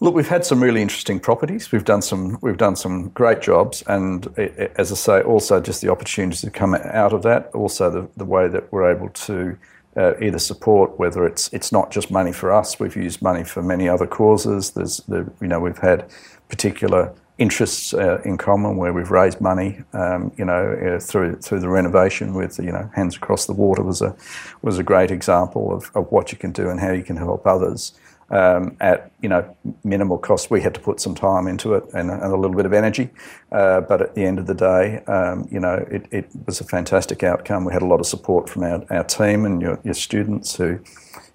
Look, 0.00 0.14
we've 0.14 0.28
had 0.28 0.44
some 0.44 0.62
really 0.62 0.80
interesting 0.80 1.18
properties. 1.18 1.72
We've 1.72 1.84
done 1.84 2.02
some 2.02 2.38
we've 2.40 2.56
done 2.56 2.76
some 2.76 3.08
great 3.10 3.40
jobs, 3.40 3.82
and 3.88 4.28
as 4.76 4.92
I 4.92 4.94
say, 4.94 5.20
also 5.22 5.60
just 5.60 5.82
the 5.82 5.90
opportunities 5.90 6.42
that 6.42 6.54
come 6.54 6.74
out 6.74 7.12
of 7.12 7.22
that. 7.24 7.50
Also, 7.52 7.90
the, 7.90 8.08
the 8.16 8.24
way 8.24 8.46
that 8.46 8.72
we're 8.72 8.88
able 8.88 9.08
to 9.08 9.58
uh, 9.96 10.14
either 10.20 10.38
support 10.38 10.96
whether 11.00 11.26
it's 11.26 11.52
it's 11.52 11.72
not 11.72 11.90
just 11.90 12.12
money 12.12 12.32
for 12.32 12.52
us. 12.52 12.78
We've 12.78 12.94
used 12.94 13.22
money 13.22 13.42
for 13.42 13.60
many 13.60 13.88
other 13.88 14.06
causes. 14.06 14.70
There's 14.70 14.98
the 15.08 15.28
you 15.40 15.48
know 15.48 15.58
we've 15.58 15.78
had 15.78 16.08
particular 16.48 17.12
interests 17.38 17.92
uh, 17.92 18.20
in 18.24 18.36
common 18.36 18.76
where 18.76 18.92
we've 18.92 19.10
raised 19.10 19.40
money, 19.40 19.82
um, 19.92 20.32
you 20.36 20.44
know, 20.44 20.74
uh, 20.74 21.00
through 21.00 21.36
through 21.36 21.58
the 21.58 21.68
renovation 21.68 22.34
with 22.34 22.60
you 22.60 22.70
know 22.70 22.88
Hands 22.94 23.16
Across 23.16 23.46
the 23.46 23.52
Water 23.52 23.82
was 23.82 24.00
a 24.00 24.14
was 24.62 24.78
a 24.78 24.84
great 24.84 25.10
example 25.10 25.72
of, 25.72 25.90
of 25.96 26.12
what 26.12 26.30
you 26.30 26.38
can 26.38 26.52
do 26.52 26.68
and 26.68 26.78
how 26.78 26.92
you 26.92 27.02
can 27.02 27.16
help 27.16 27.48
others 27.48 27.98
um, 28.30 28.76
at 28.80 29.10
you 29.20 29.28
know 29.28 29.56
minimal 29.84 30.18
cost. 30.18 30.50
We 30.50 30.60
had 30.60 30.74
to 30.74 30.80
put 30.80 31.00
some 31.00 31.14
time 31.14 31.46
into 31.46 31.74
it 31.74 31.84
and, 31.94 32.10
and 32.10 32.22
a 32.22 32.36
little 32.36 32.56
bit 32.56 32.66
of 32.66 32.72
energy, 32.72 33.10
uh, 33.52 33.80
but 33.82 34.02
at 34.02 34.14
the 34.14 34.24
end 34.24 34.38
of 34.38 34.46
the 34.46 34.54
day, 34.54 35.02
um, 35.06 35.48
you 35.50 35.60
know, 35.60 35.86
it, 35.90 36.06
it, 36.10 36.28
was 36.46 36.60
a 36.60 36.64
fantastic 36.64 37.22
outcome. 37.22 37.64
We 37.64 37.72
had 37.72 37.82
a 37.82 37.86
lot 37.86 38.00
of 38.00 38.06
support 38.06 38.48
from 38.48 38.64
our, 38.64 38.84
our 38.90 39.04
team 39.04 39.44
and 39.44 39.60
your, 39.60 39.78
your 39.84 39.94
students 39.94 40.56
who 40.56 40.78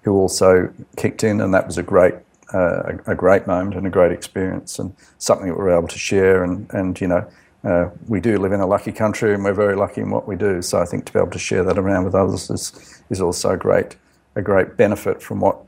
who 0.02 0.12
also 0.12 0.72
kicked 0.96 1.24
in, 1.24 1.40
and 1.40 1.52
that 1.54 1.66
was 1.66 1.78
a 1.78 1.82
great 1.82 2.14
uh, 2.52 2.96
a, 3.06 3.14
great 3.14 3.46
moment 3.46 3.74
and 3.76 3.86
a 3.86 3.90
great 3.90 4.12
experience 4.12 4.78
and 4.78 4.94
something 5.18 5.48
that 5.48 5.54
we 5.54 5.64
were 5.64 5.76
able 5.76 5.88
to 5.88 5.98
share 5.98 6.44
and 6.44 6.72
and 6.72 7.00
you 7.00 7.08
know. 7.08 7.26
Uh, 7.64 7.88
we 8.08 8.20
do 8.20 8.36
live 8.36 8.52
in 8.52 8.60
a 8.60 8.66
lucky 8.66 8.92
country 8.92 9.32
and 9.32 9.42
we're 9.42 9.54
very 9.54 9.74
lucky 9.74 10.02
in 10.02 10.10
what 10.10 10.28
we 10.28 10.36
do. 10.36 10.60
So 10.60 10.82
I 10.82 10.84
think 10.84 11.06
to 11.06 11.12
be 11.14 11.18
able 11.18 11.30
to 11.30 11.38
share 11.38 11.64
that 11.64 11.78
around 11.78 12.04
with 12.04 12.14
others 12.14 12.50
is, 12.50 13.02
is 13.08 13.22
also 13.22 13.56
great, 13.56 13.96
a 14.36 14.42
great 14.42 14.76
benefit 14.76 15.22
from 15.22 15.40
what 15.40 15.63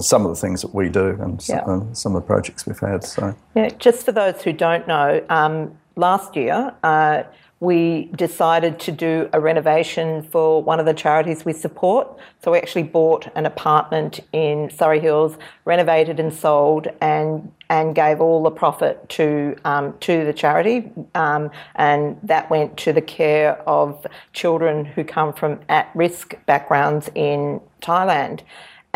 some 0.00 0.24
of 0.24 0.30
the 0.30 0.40
things 0.40 0.62
that 0.62 0.74
we 0.74 0.88
do 0.88 1.10
and 1.20 1.42
some, 1.42 1.56
yeah. 1.56 1.92
some 1.92 2.14
of 2.14 2.22
the 2.22 2.26
projects 2.26 2.66
we've 2.66 2.78
had. 2.78 3.04
So 3.04 3.36
yeah, 3.54 3.68
just 3.70 4.04
for 4.04 4.12
those 4.12 4.42
who 4.42 4.52
don't 4.52 4.86
know, 4.86 5.24
um, 5.28 5.76
last 5.96 6.36
year 6.36 6.74
uh, 6.82 7.24
we 7.58 8.10
decided 8.16 8.78
to 8.78 8.92
do 8.92 9.30
a 9.32 9.40
renovation 9.40 10.22
for 10.22 10.62
one 10.62 10.78
of 10.78 10.84
the 10.84 10.92
charities 10.92 11.44
we 11.44 11.54
support. 11.54 12.06
So 12.42 12.52
we 12.52 12.58
actually 12.58 12.82
bought 12.82 13.28
an 13.34 13.46
apartment 13.46 14.20
in 14.32 14.68
Surry 14.68 15.00
Hills, 15.00 15.38
renovated 15.64 16.20
and 16.20 16.32
sold, 16.32 16.88
and 17.00 17.52
and 17.68 17.96
gave 17.96 18.20
all 18.20 18.42
the 18.42 18.50
profit 18.50 19.08
to 19.08 19.56
um, 19.64 19.96
to 20.00 20.24
the 20.24 20.34
charity, 20.34 20.90
um, 21.14 21.50
and 21.76 22.18
that 22.22 22.50
went 22.50 22.76
to 22.78 22.92
the 22.92 23.00
care 23.00 23.56
of 23.66 24.06
children 24.34 24.84
who 24.84 25.02
come 25.02 25.32
from 25.32 25.58
at 25.70 25.90
risk 25.94 26.34
backgrounds 26.44 27.10
in 27.14 27.60
Thailand. 27.80 28.42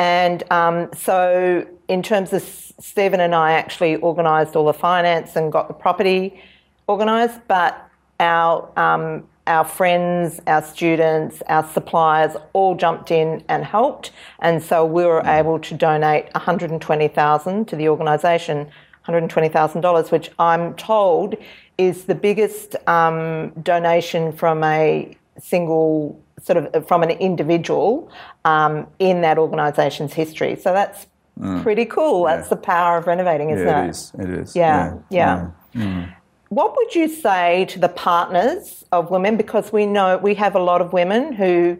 And 0.00 0.50
um, 0.50 0.88
so, 0.96 1.66
in 1.86 2.02
terms 2.02 2.32
of 2.32 2.42
Stephen 2.42 3.20
and 3.20 3.34
I, 3.34 3.52
actually 3.52 3.98
organised 3.98 4.56
all 4.56 4.64
the 4.64 4.72
finance 4.72 5.36
and 5.36 5.52
got 5.52 5.68
the 5.68 5.74
property 5.74 6.42
organised, 6.88 7.40
but 7.48 7.86
our 8.18 8.66
um, 8.78 9.28
our 9.46 9.62
friends, 9.62 10.40
our 10.46 10.62
students, 10.62 11.42
our 11.48 11.68
suppliers 11.68 12.34
all 12.54 12.74
jumped 12.74 13.10
in 13.10 13.44
and 13.50 13.62
helped, 13.62 14.12
and 14.38 14.62
so 14.62 14.86
we 14.86 15.04
were 15.04 15.20
able 15.26 15.58
to 15.58 15.74
donate 15.74 16.32
120,000 16.32 17.68
to 17.68 17.76
the 17.76 17.86
organisation, 17.86 18.56
120,000 19.04 19.82
dollars, 19.82 20.10
which 20.10 20.30
I'm 20.38 20.72
told 20.76 21.34
is 21.76 22.04
the 22.04 22.14
biggest 22.14 22.74
um, 22.88 23.50
donation 23.62 24.32
from 24.32 24.64
a 24.64 25.14
single 25.40 26.22
sort 26.42 26.56
of 26.58 26.74
uh, 26.74 26.80
from 26.80 27.02
an 27.02 27.10
individual 27.10 28.10
um, 28.44 28.86
in 28.98 29.20
that 29.22 29.38
organisation's 29.38 30.12
history. 30.14 30.56
So 30.56 30.72
that's 30.72 31.06
mm. 31.38 31.62
pretty 31.62 31.84
cool. 31.84 32.26
Yeah. 32.26 32.36
That's 32.36 32.48
the 32.48 32.56
power 32.56 32.98
of 32.98 33.06
renovating, 33.06 33.50
isn't 33.50 33.66
yeah, 33.66 33.84
it? 33.84 33.86
It 33.86 33.90
is. 33.90 34.12
It 34.18 34.30
is. 34.30 34.56
Yeah. 34.56 34.94
Yeah. 35.10 35.50
yeah. 35.74 35.82
Mm. 35.82 36.14
What 36.48 36.76
would 36.76 36.94
you 36.94 37.06
say 37.08 37.64
to 37.66 37.78
the 37.78 37.88
partners 37.88 38.84
of 38.90 39.10
women? 39.10 39.36
Because 39.36 39.72
we 39.72 39.86
know 39.86 40.18
we 40.18 40.34
have 40.34 40.56
a 40.56 40.58
lot 40.58 40.80
of 40.80 40.92
women 40.92 41.32
who 41.32 41.78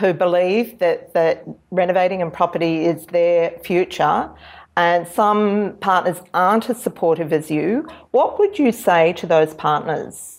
who 0.00 0.12
believe 0.12 0.80
that 0.80 1.14
that 1.14 1.44
renovating 1.70 2.20
and 2.20 2.32
property 2.32 2.84
is 2.84 3.06
their 3.06 3.50
future. 3.62 4.28
And 4.76 5.08
some 5.08 5.76
partners 5.80 6.20
aren't 6.34 6.70
as 6.70 6.80
supportive 6.80 7.32
as 7.32 7.50
you. 7.50 7.88
What 8.10 8.38
would 8.38 8.58
you 8.58 8.70
say 8.70 9.12
to 9.14 9.26
those 9.26 9.54
partners? 9.54 10.37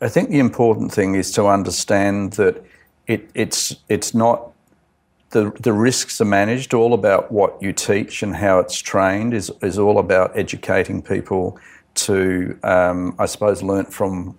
I 0.00 0.08
think 0.08 0.30
the 0.30 0.38
important 0.38 0.92
thing 0.92 1.14
is 1.14 1.30
to 1.32 1.46
understand 1.46 2.32
that 2.34 2.62
it, 3.06 3.30
it's 3.34 3.76
it's 3.88 4.14
not 4.14 4.52
the 5.30 5.52
the 5.60 5.72
risks 5.72 6.20
are 6.20 6.26
managed. 6.26 6.74
All 6.74 6.92
about 6.92 7.32
what 7.32 7.60
you 7.62 7.72
teach 7.72 8.22
and 8.22 8.36
how 8.36 8.58
it's 8.58 8.78
trained 8.78 9.32
is 9.32 9.50
is 9.62 9.78
all 9.78 9.98
about 9.98 10.36
educating 10.36 11.02
people 11.02 11.58
to, 11.94 12.58
um, 12.62 13.14
I 13.18 13.26
suppose, 13.26 13.62
learn 13.62 13.86
from 13.86 14.36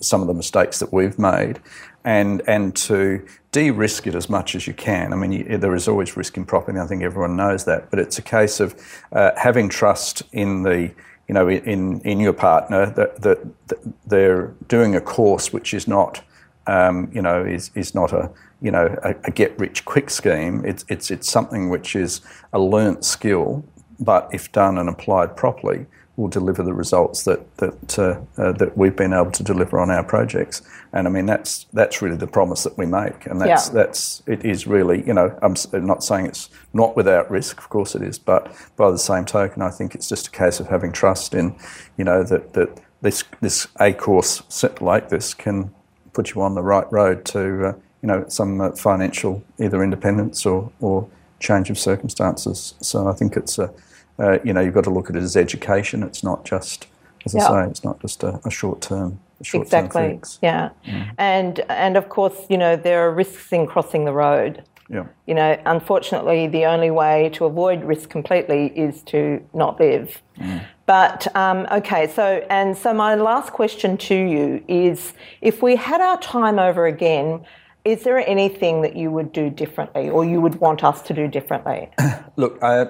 some 0.00 0.20
of 0.20 0.26
the 0.26 0.34
mistakes 0.34 0.80
that 0.80 0.92
we've 0.92 1.18
made, 1.18 1.60
and 2.04 2.42
and 2.48 2.74
to 2.76 3.24
de-risk 3.52 4.06
it 4.06 4.14
as 4.14 4.28
much 4.28 4.56
as 4.56 4.66
you 4.66 4.74
can. 4.74 5.12
I 5.12 5.16
mean, 5.16 5.32
you, 5.32 5.58
there 5.58 5.76
is 5.76 5.86
always 5.86 6.16
risk 6.16 6.36
in 6.36 6.44
property. 6.44 6.78
I 6.78 6.86
think 6.86 7.04
everyone 7.04 7.36
knows 7.36 7.64
that, 7.64 7.88
but 7.90 8.00
it's 8.00 8.18
a 8.18 8.22
case 8.22 8.58
of 8.58 8.74
uh, 9.12 9.30
having 9.36 9.68
trust 9.68 10.22
in 10.32 10.64
the 10.64 10.90
you 11.28 11.34
know, 11.34 11.48
in, 11.48 12.00
in 12.00 12.20
your 12.20 12.32
partner 12.32 12.86
that, 12.90 13.20
that, 13.20 13.68
that 13.68 13.78
they're 14.06 14.46
doing 14.66 14.96
a 14.96 15.00
course 15.00 15.52
which 15.52 15.74
is 15.74 15.86
not, 15.86 16.22
um, 16.66 17.10
you 17.12 17.20
know, 17.20 17.44
is, 17.44 17.70
is 17.74 17.94
not 17.94 18.12
a, 18.12 18.30
you 18.62 18.70
know, 18.70 18.96
a, 19.04 19.14
a, 19.24 19.30
get 19.30 19.58
rich 19.58 19.84
quick 19.84 20.08
scheme. 20.08 20.64
It's, 20.64 20.84
it's, 20.88 21.10
it's 21.10 21.30
something 21.30 21.68
which 21.68 21.94
is 21.94 22.22
a 22.54 22.58
learnt 22.58 23.04
skill, 23.04 23.62
but 24.00 24.28
if 24.32 24.50
done 24.52 24.78
and 24.78 24.88
applied 24.88 25.36
properly, 25.36 25.86
will 26.18 26.28
deliver 26.28 26.64
the 26.64 26.74
results 26.74 27.22
that 27.22 27.56
that 27.58 27.98
uh, 27.98 28.20
uh, 28.36 28.52
that 28.52 28.76
we've 28.76 28.96
been 28.96 29.12
able 29.12 29.30
to 29.30 29.42
deliver 29.44 29.78
on 29.78 29.88
our 29.88 30.02
projects. 30.02 30.60
And 30.92 31.06
I 31.06 31.10
mean 31.10 31.26
that's 31.26 31.66
that's 31.72 32.02
really 32.02 32.16
the 32.16 32.26
promise 32.26 32.64
that 32.64 32.76
we 32.76 32.86
make, 32.86 33.24
and 33.26 33.40
that's 33.40 33.68
yeah. 33.68 33.74
that's 33.74 34.22
it 34.26 34.44
is 34.44 34.66
really 34.66 35.06
you 35.06 35.14
know 35.14 35.38
I'm 35.40 35.54
not 35.86 36.02
saying 36.02 36.26
it's 36.26 36.50
not 36.74 36.96
without 36.96 37.30
risk, 37.30 37.58
of 37.58 37.68
course 37.68 37.94
it 37.94 38.02
is, 38.02 38.18
but 38.18 38.52
by 38.76 38.90
the 38.90 38.98
same 38.98 39.24
token, 39.24 39.62
I 39.62 39.70
think 39.70 39.94
it's 39.94 40.08
just 40.08 40.26
a 40.26 40.30
case 40.30 40.58
of 40.58 40.66
having 40.66 40.92
trust 40.92 41.34
in 41.34 41.56
you 41.96 42.04
know 42.04 42.24
that 42.24 42.52
that 42.54 42.80
this 43.00 43.22
this 43.40 43.68
a 43.78 43.92
course 43.92 44.42
like 44.80 45.08
this 45.08 45.34
can 45.34 45.72
put 46.12 46.34
you 46.34 46.42
on 46.42 46.56
the 46.56 46.62
right 46.62 46.90
road 46.92 47.24
to 47.26 47.68
uh, 47.68 47.72
you 48.02 48.08
know 48.08 48.24
some 48.28 48.60
uh, 48.60 48.72
financial 48.72 49.44
either 49.60 49.84
independence 49.84 50.44
or 50.44 50.72
or 50.80 51.08
change 51.38 51.70
of 51.70 51.78
circumstances. 51.78 52.74
So 52.80 53.06
I 53.06 53.12
think 53.12 53.36
it's 53.36 53.56
a 53.60 53.72
uh, 54.18 54.38
you 54.44 54.52
know, 54.52 54.60
you've 54.60 54.74
got 54.74 54.84
to 54.84 54.90
look 54.90 55.10
at 55.10 55.16
it 55.16 55.22
as 55.22 55.36
education. 55.36 56.02
It's 56.02 56.24
not 56.24 56.44
just, 56.44 56.86
as 57.24 57.34
I 57.34 57.40
say, 57.40 57.70
it's 57.70 57.84
not 57.84 58.00
just 58.00 58.22
a, 58.22 58.40
a 58.44 58.50
short 58.50 58.80
term. 58.80 59.20
Exactly. 59.54 60.14
Fix. 60.14 60.38
Yeah, 60.42 60.70
mm. 60.84 61.10
and 61.16 61.60
and 61.68 61.96
of 61.96 62.08
course, 62.08 62.36
you 62.48 62.58
know, 62.58 62.74
there 62.74 63.06
are 63.06 63.12
risks 63.12 63.52
in 63.52 63.66
crossing 63.66 64.04
the 64.04 64.12
road. 64.12 64.64
Yeah. 64.90 65.04
You 65.26 65.34
know, 65.34 65.60
unfortunately, 65.66 66.48
the 66.48 66.64
only 66.64 66.90
way 66.90 67.30
to 67.34 67.44
avoid 67.44 67.84
risk 67.84 68.08
completely 68.08 68.68
is 68.68 69.02
to 69.02 69.44
not 69.52 69.78
live. 69.78 70.22
Mm. 70.38 70.64
But 70.86 71.36
um, 71.36 71.68
okay, 71.70 72.08
so 72.08 72.44
and 72.50 72.76
so 72.76 72.92
my 72.94 73.14
last 73.14 73.52
question 73.52 73.96
to 73.98 74.14
you 74.14 74.64
is: 74.66 75.12
if 75.40 75.62
we 75.62 75.76
had 75.76 76.00
our 76.00 76.18
time 76.18 76.58
over 76.58 76.86
again, 76.86 77.44
is 77.84 78.02
there 78.02 78.18
anything 78.26 78.82
that 78.82 78.96
you 78.96 79.10
would 79.10 79.32
do 79.32 79.50
differently, 79.50 80.08
or 80.08 80.24
you 80.24 80.40
would 80.40 80.56
want 80.56 80.82
us 80.82 81.02
to 81.02 81.14
do 81.14 81.28
differently? 81.28 81.90
Look, 82.36 82.60
I, 82.62 82.86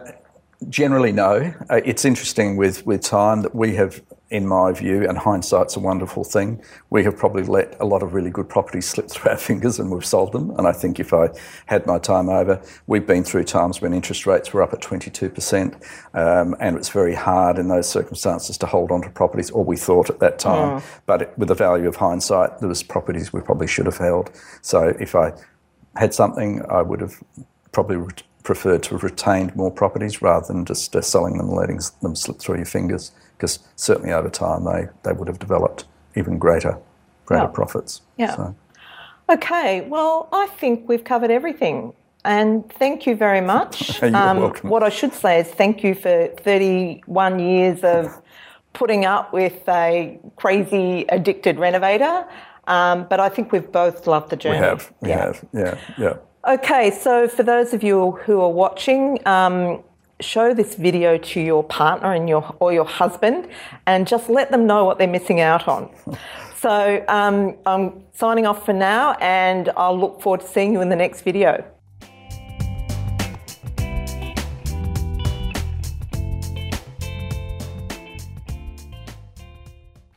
Generally, 0.69 1.13
no. 1.13 1.55
Uh, 1.71 1.81
it's 1.85 2.05
interesting 2.05 2.57
with, 2.57 2.85
with 2.85 3.01
time 3.01 3.43
that 3.43 3.55
we 3.55 3.77
have, 3.77 4.03
in 4.31 4.45
my 4.45 4.73
view, 4.73 5.09
and 5.09 5.17
hindsight's 5.17 5.77
a 5.77 5.81
wonderful 5.81 6.25
thing, 6.25 6.61
we 6.91 7.05
have 7.05 7.17
probably 7.17 7.45
let 7.45 7.77
a 7.81 7.85
lot 7.85 8.03
of 8.03 8.13
really 8.13 8.31
good 8.31 8.49
properties 8.49 8.87
slip 8.89 9.09
through 9.09 9.31
our 9.31 9.37
fingers 9.37 9.79
and 9.79 9.89
we've 9.89 10.05
sold 10.05 10.33
them. 10.33 10.51
And 10.59 10.67
I 10.67 10.73
think 10.73 10.99
if 10.99 11.15
I 11.15 11.29
had 11.67 11.87
my 11.87 12.01
time 12.01 12.29
over, 12.29 12.61
we've 12.89 13.07
been 13.07 13.23
through 13.23 13.45
times 13.45 13.81
when 13.81 13.95
interest 13.95 14.27
rates 14.27 14.53
were 14.53 14.61
up 14.61 14.73
at 14.73 14.81
22%, 14.81 15.75
um, 16.15 16.57
and 16.59 16.77
it's 16.77 16.89
very 16.89 17.15
hard 17.15 17.57
in 17.59 17.69
those 17.69 17.89
circumstances 17.89 18.59
to 18.59 18.67
hold 18.67 18.91
on 18.91 19.03
to 19.03 19.11
properties, 19.11 19.51
or 19.51 19.65
we 19.65 19.77
thought 19.77 20.11
at 20.11 20.19
that 20.19 20.41
time. 20.41 20.81
Mm. 20.81 20.85
But 21.07 21.23
it, 21.23 21.39
with 21.39 21.49
the 21.49 21.55
value 21.55 21.87
of 21.87 21.95
hindsight, 21.95 22.59
there 22.59 22.69
was 22.69 22.83
properties 22.83 23.33
we 23.33 23.43
probably 23.43 23.69
should 23.69 23.87
have 23.87 23.99
held. 23.99 24.33
So 24.63 24.89
if 24.99 25.15
I 25.15 25.35
had 25.95 26.15
something, 26.15 26.65
I 26.69 26.83
would 26.83 27.01
have 27.01 27.15
probably 27.71 27.97
preferred 28.49 28.83
to 28.83 28.95
have 28.95 29.03
retained 29.03 29.55
more 29.55 29.71
properties 29.71 30.23
rather 30.23 30.47
than 30.47 30.65
just 30.65 30.97
uh, 30.97 31.03
selling 31.03 31.37
them 31.37 31.49
and 31.49 31.55
letting 31.55 31.79
them 32.01 32.17
slip 32.17 32.39
through 32.39 32.57
your 32.57 32.65
fingers 32.65 33.13
because 33.37 33.59
certainly 33.77 34.11
over 34.11 34.31
time 34.31 34.65
they, 34.65 34.89
they 35.03 35.13
would 35.13 35.29
have 35.29 35.39
developed 35.39 35.85
even 36.17 36.39
greater 36.39 36.79
greater 37.27 37.45
yeah. 37.45 37.51
profits. 37.51 38.01
Yeah. 38.17 38.37
So. 38.37 38.57
Okay, 39.29 39.83
well, 39.83 40.31
I 40.33 40.47
think 40.47 40.89
we've 40.89 41.05
covered 41.05 41.31
everything. 41.31 41.93
And 42.25 42.67
thank 42.73 43.07
you 43.07 43.15
very 43.15 43.43
much. 43.43 44.01
You're 44.03 44.17
um, 44.17 44.39
welcome. 44.39 44.71
What 44.71 44.83
I 44.83 44.89
should 44.89 45.13
say 45.13 45.41
is 45.41 45.49
thank 45.49 45.85
you 45.85 45.95
for 45.95 46.29
31 46.39 47.39
years 47.39 47.85
of 47.85 48.23
putting 48.73 49.05
up 49.05 49.31
with 49.35 49.69
a 49.69 50.19
crazy 50.37 51.05
addicted 51.11 51.59
renovator. 51.59 52.25
Um, 52.67 53.07
but 53.11 53.21
I 53.21 53.29
think 53.29 53.53
we've 53.53 53.71
both 53.71 54.07
loved 54.07 54.31
the 54.31 54.37
journey. 54.37 54.61
We 54.61 54.65
have, 54.65 54.93
we 55.03 55.09
yeah. 55.11 55.19
have, 55.19 55.45
yeah, 55.53 55.79
yeah. 55.99 56.17
Okay, 56.49 56.91
so 56.91 57.29
for 57.29 57.43
those 57.43 57.75
of 57.75 57.83
you 57.83 58.13
who 58.25 58.41
are 58.41 58.49
watching, 58.49 59.21
um, 59.29 59.85
show 60.19 60.55
this 60.55 60.77
video 60.77 61.19
to 61.19 61.43
your 61.43 61.63
partner 61.63 62.15
and 62.15 62.27
your 62.27 62.57
or 62.59 62.73
your 62.73 62.87
husband, 62.87 63.51
and 63.87 64.09
just 64.09 64.31
let 64.31 64.51
them 64.51 64.67
know 64.67 64.87
what 64.87 64.97
they're 64.97 65.07
missing 65.07 65.41
out 65.41 65.69
on. 65.69 65.91
So 66.57 67.05
um, 67.07 67.55
I'm 67.67 68.03
signing 68.15 68.45
off 68.45 68.65
for 68.65 68.73
now, 68.73 69.13
and 69.21 69.71
I'll 69.77 69.97
look 69.97 70.21
forward 70.21 70.41
to 70.41 70.49
seeing 70.49 70.73
you 70.73 70.81
in 70.81 70.89
the 70.89 70.97
next 70.97 71.21
video. 71.21 71.65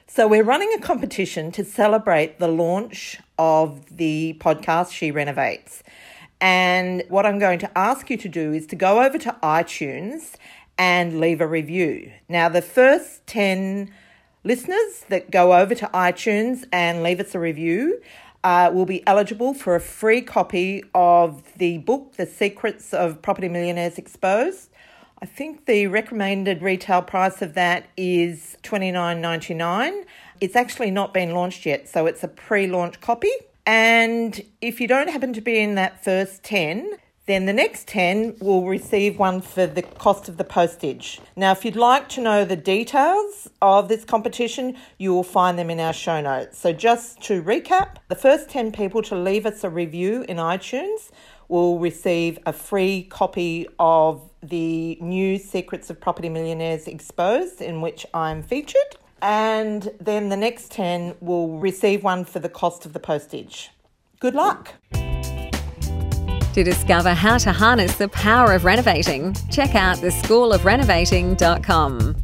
So, 0.07 0.27
we're 0.27 0.43
running 0.43 0.73
a 0.73 0.81
competition 0.81 1.51
to 1.51 1.63
celebrate 1.63 2.39
the 2.39 2.47
launch 2.47 3.19
of 3.37 3.97
the 3.97 4.35
podcast 4.39 4.91
She 4.91 5.11
Renovates. 5.11 5.83
And 6.41 7.03
what 7.07 7.25
I'm 7.27 7.37
going 7.37 7.59
to 7.59 7.77
ask 7.77 8.09
you 8.09 8.17
to 8.17 8.27
do 8.27 8.51
is 8.51 8.65
to 8.67 8.75
go 8.75 9.03
over 9.03 9.19
to 9.19 9.37
iTunes 9.43 10.33
and 10.77 11.19
leave 11.19 11.39
a 11.39 11.47
review. 11.47 12.11
Now, 12.27 12.49
the 12.49 12.63
first 12.63 13.27
10 13.27 13.91
listeners 14.43 15.05
that 15.09 15.29
go 15.29 15.53
over 15.53 15.75
to 15.75 15.85
iTunes 15.93 16.65
and 16.71 17.03
leave 17.03 17.19
us 17.19 17.35
a 17.35 17.39
review 17.39 18.01
uh, 18.43 18.71
will 18.73 18.87
be 18.87 19.05
eligible 19.05 19.53
for 19.53 19.75
a 19.75 19.79
free 19.79 20.21
copy 20.21 20.83
of 20.95 21.43
the 21.57 21.77
book, 21.77 22.15
The 22.15 22.25
Secrets 22.25 22.91
of 22.91 23.21
Property 23.21 23.47
Millionaires 23.47 23.99
Exposed. 23.99 24.71
I 25.21 25.27
think 25.27 25.67
the 25.67 25.85
recommended 25.85 26.63
retail 26.63 27.03
price 27.03 27.43
of 27.43 27.53
that 27.53 27.85
is 27.95 28.57
$29.99. 28.63 30.05
It's 30.39 30.55
actually 30.55 30.89
not 30.89 31.13
been 31.13 31.35
launched 31.35 31.67
yet, 31.67 31.87
so 31.87 32.07
it's 32.07 32.23
a 32.23 32.27
pre 32.27 32.65
launch 32.65 32.99
copy. 32.99 33.29
And 33.65 34.41
if 34.61 34.81
you 34.81 34.87
don't 34.87 35.09
happen 35.09 35.33
to 35.33 35.41
be 35.41 35.59
in 35.59 35.75
that 35.75 36.03
first 36.03 36.43
10, 36.43 36.97
then 37.27 37.45
the 37.45 37.53
next 37.53 37.87
10 37.87 38.37
will 38.41 38.65
receive 38.65 39.19
one 39.19 39.41
for 39.41 39.67
the 39.67 39.83
cost 39.83 40.27
of 40.27 40.37
the 40.37 40.43
postage. 40.43 41.21
Now, 41.35 41.51
if 41.51 41.63
you'd 41.63 41.75
like 41.75 42.09
to 42.09 42.21
know 42.21 42.43
the 42.43 42.55
details 42.55 43.47
of 43.61 43.87
this 43.87 44.03
competition, 44.03 44.75
you 44.97 45.13
will 45.13 45.23
find 45.23 45.57
them 45.57 45.69
in 45.69 45.79
our 45.79 45.93
show 45.93 46.19
notes. 46.19 46.57
So, 46.57 46.73
just 46.73 47.21
to 47.23 47.43
recap, 47.43 47.97
the 48.09 48.15
first 48.15 48.49
10 48.49 48.71
people 48.71 49.03
to 49.03 49.15
leave 49.15 49.45
us 49.45 49.63
a 49.63 49.69
review 49.69 50.25
in 50.27 50.37
iTunes 50.37 51.11
will 51.47 51.79
receive 51.79 52.39
a 52.45 52.53
free 52.53 53.03
copy 53.03 53.67
of 53.77 54.21
the 54.41 54.97
new 54.99 55.37
Secrets 55.37 55.89
of 55.89 56.01
Property 56.01 56.29
Millionaires 56.29 56.87
Exposed, 56.87 57.61
in 57.61 57.81
which 57.81 58.05
I'm 58.13 58.41
featured. 58.41 58.97
And 59.21 59.91
then 59.99 60.29
the 60.29 60.37
next 60.37 60.71
10 60.71 61.15
will 61.21 61.59
receive 61.59 62.03
one 62.03 62.25
for 62.25 62.39
the 62.39 62.49
cost 62.49 62.85
of 62.85 62.93
the 62.93 62.99
postage. 62.99 63.69
Good 64.19 64.35
luck! 64.35 64.73
To 66.53 66.63
discover 66.63 67.13
how 67.13 67.37
to 67.37 67.53
harness 67.53 67.95
the 67.95 68.09
power 68.09 68.53
of 68.53 68.65
renovating, 68.65 69.33
check 69.49 69.75
out 69.75 69.95
theschoolofrenovating.com. 69.97 72.15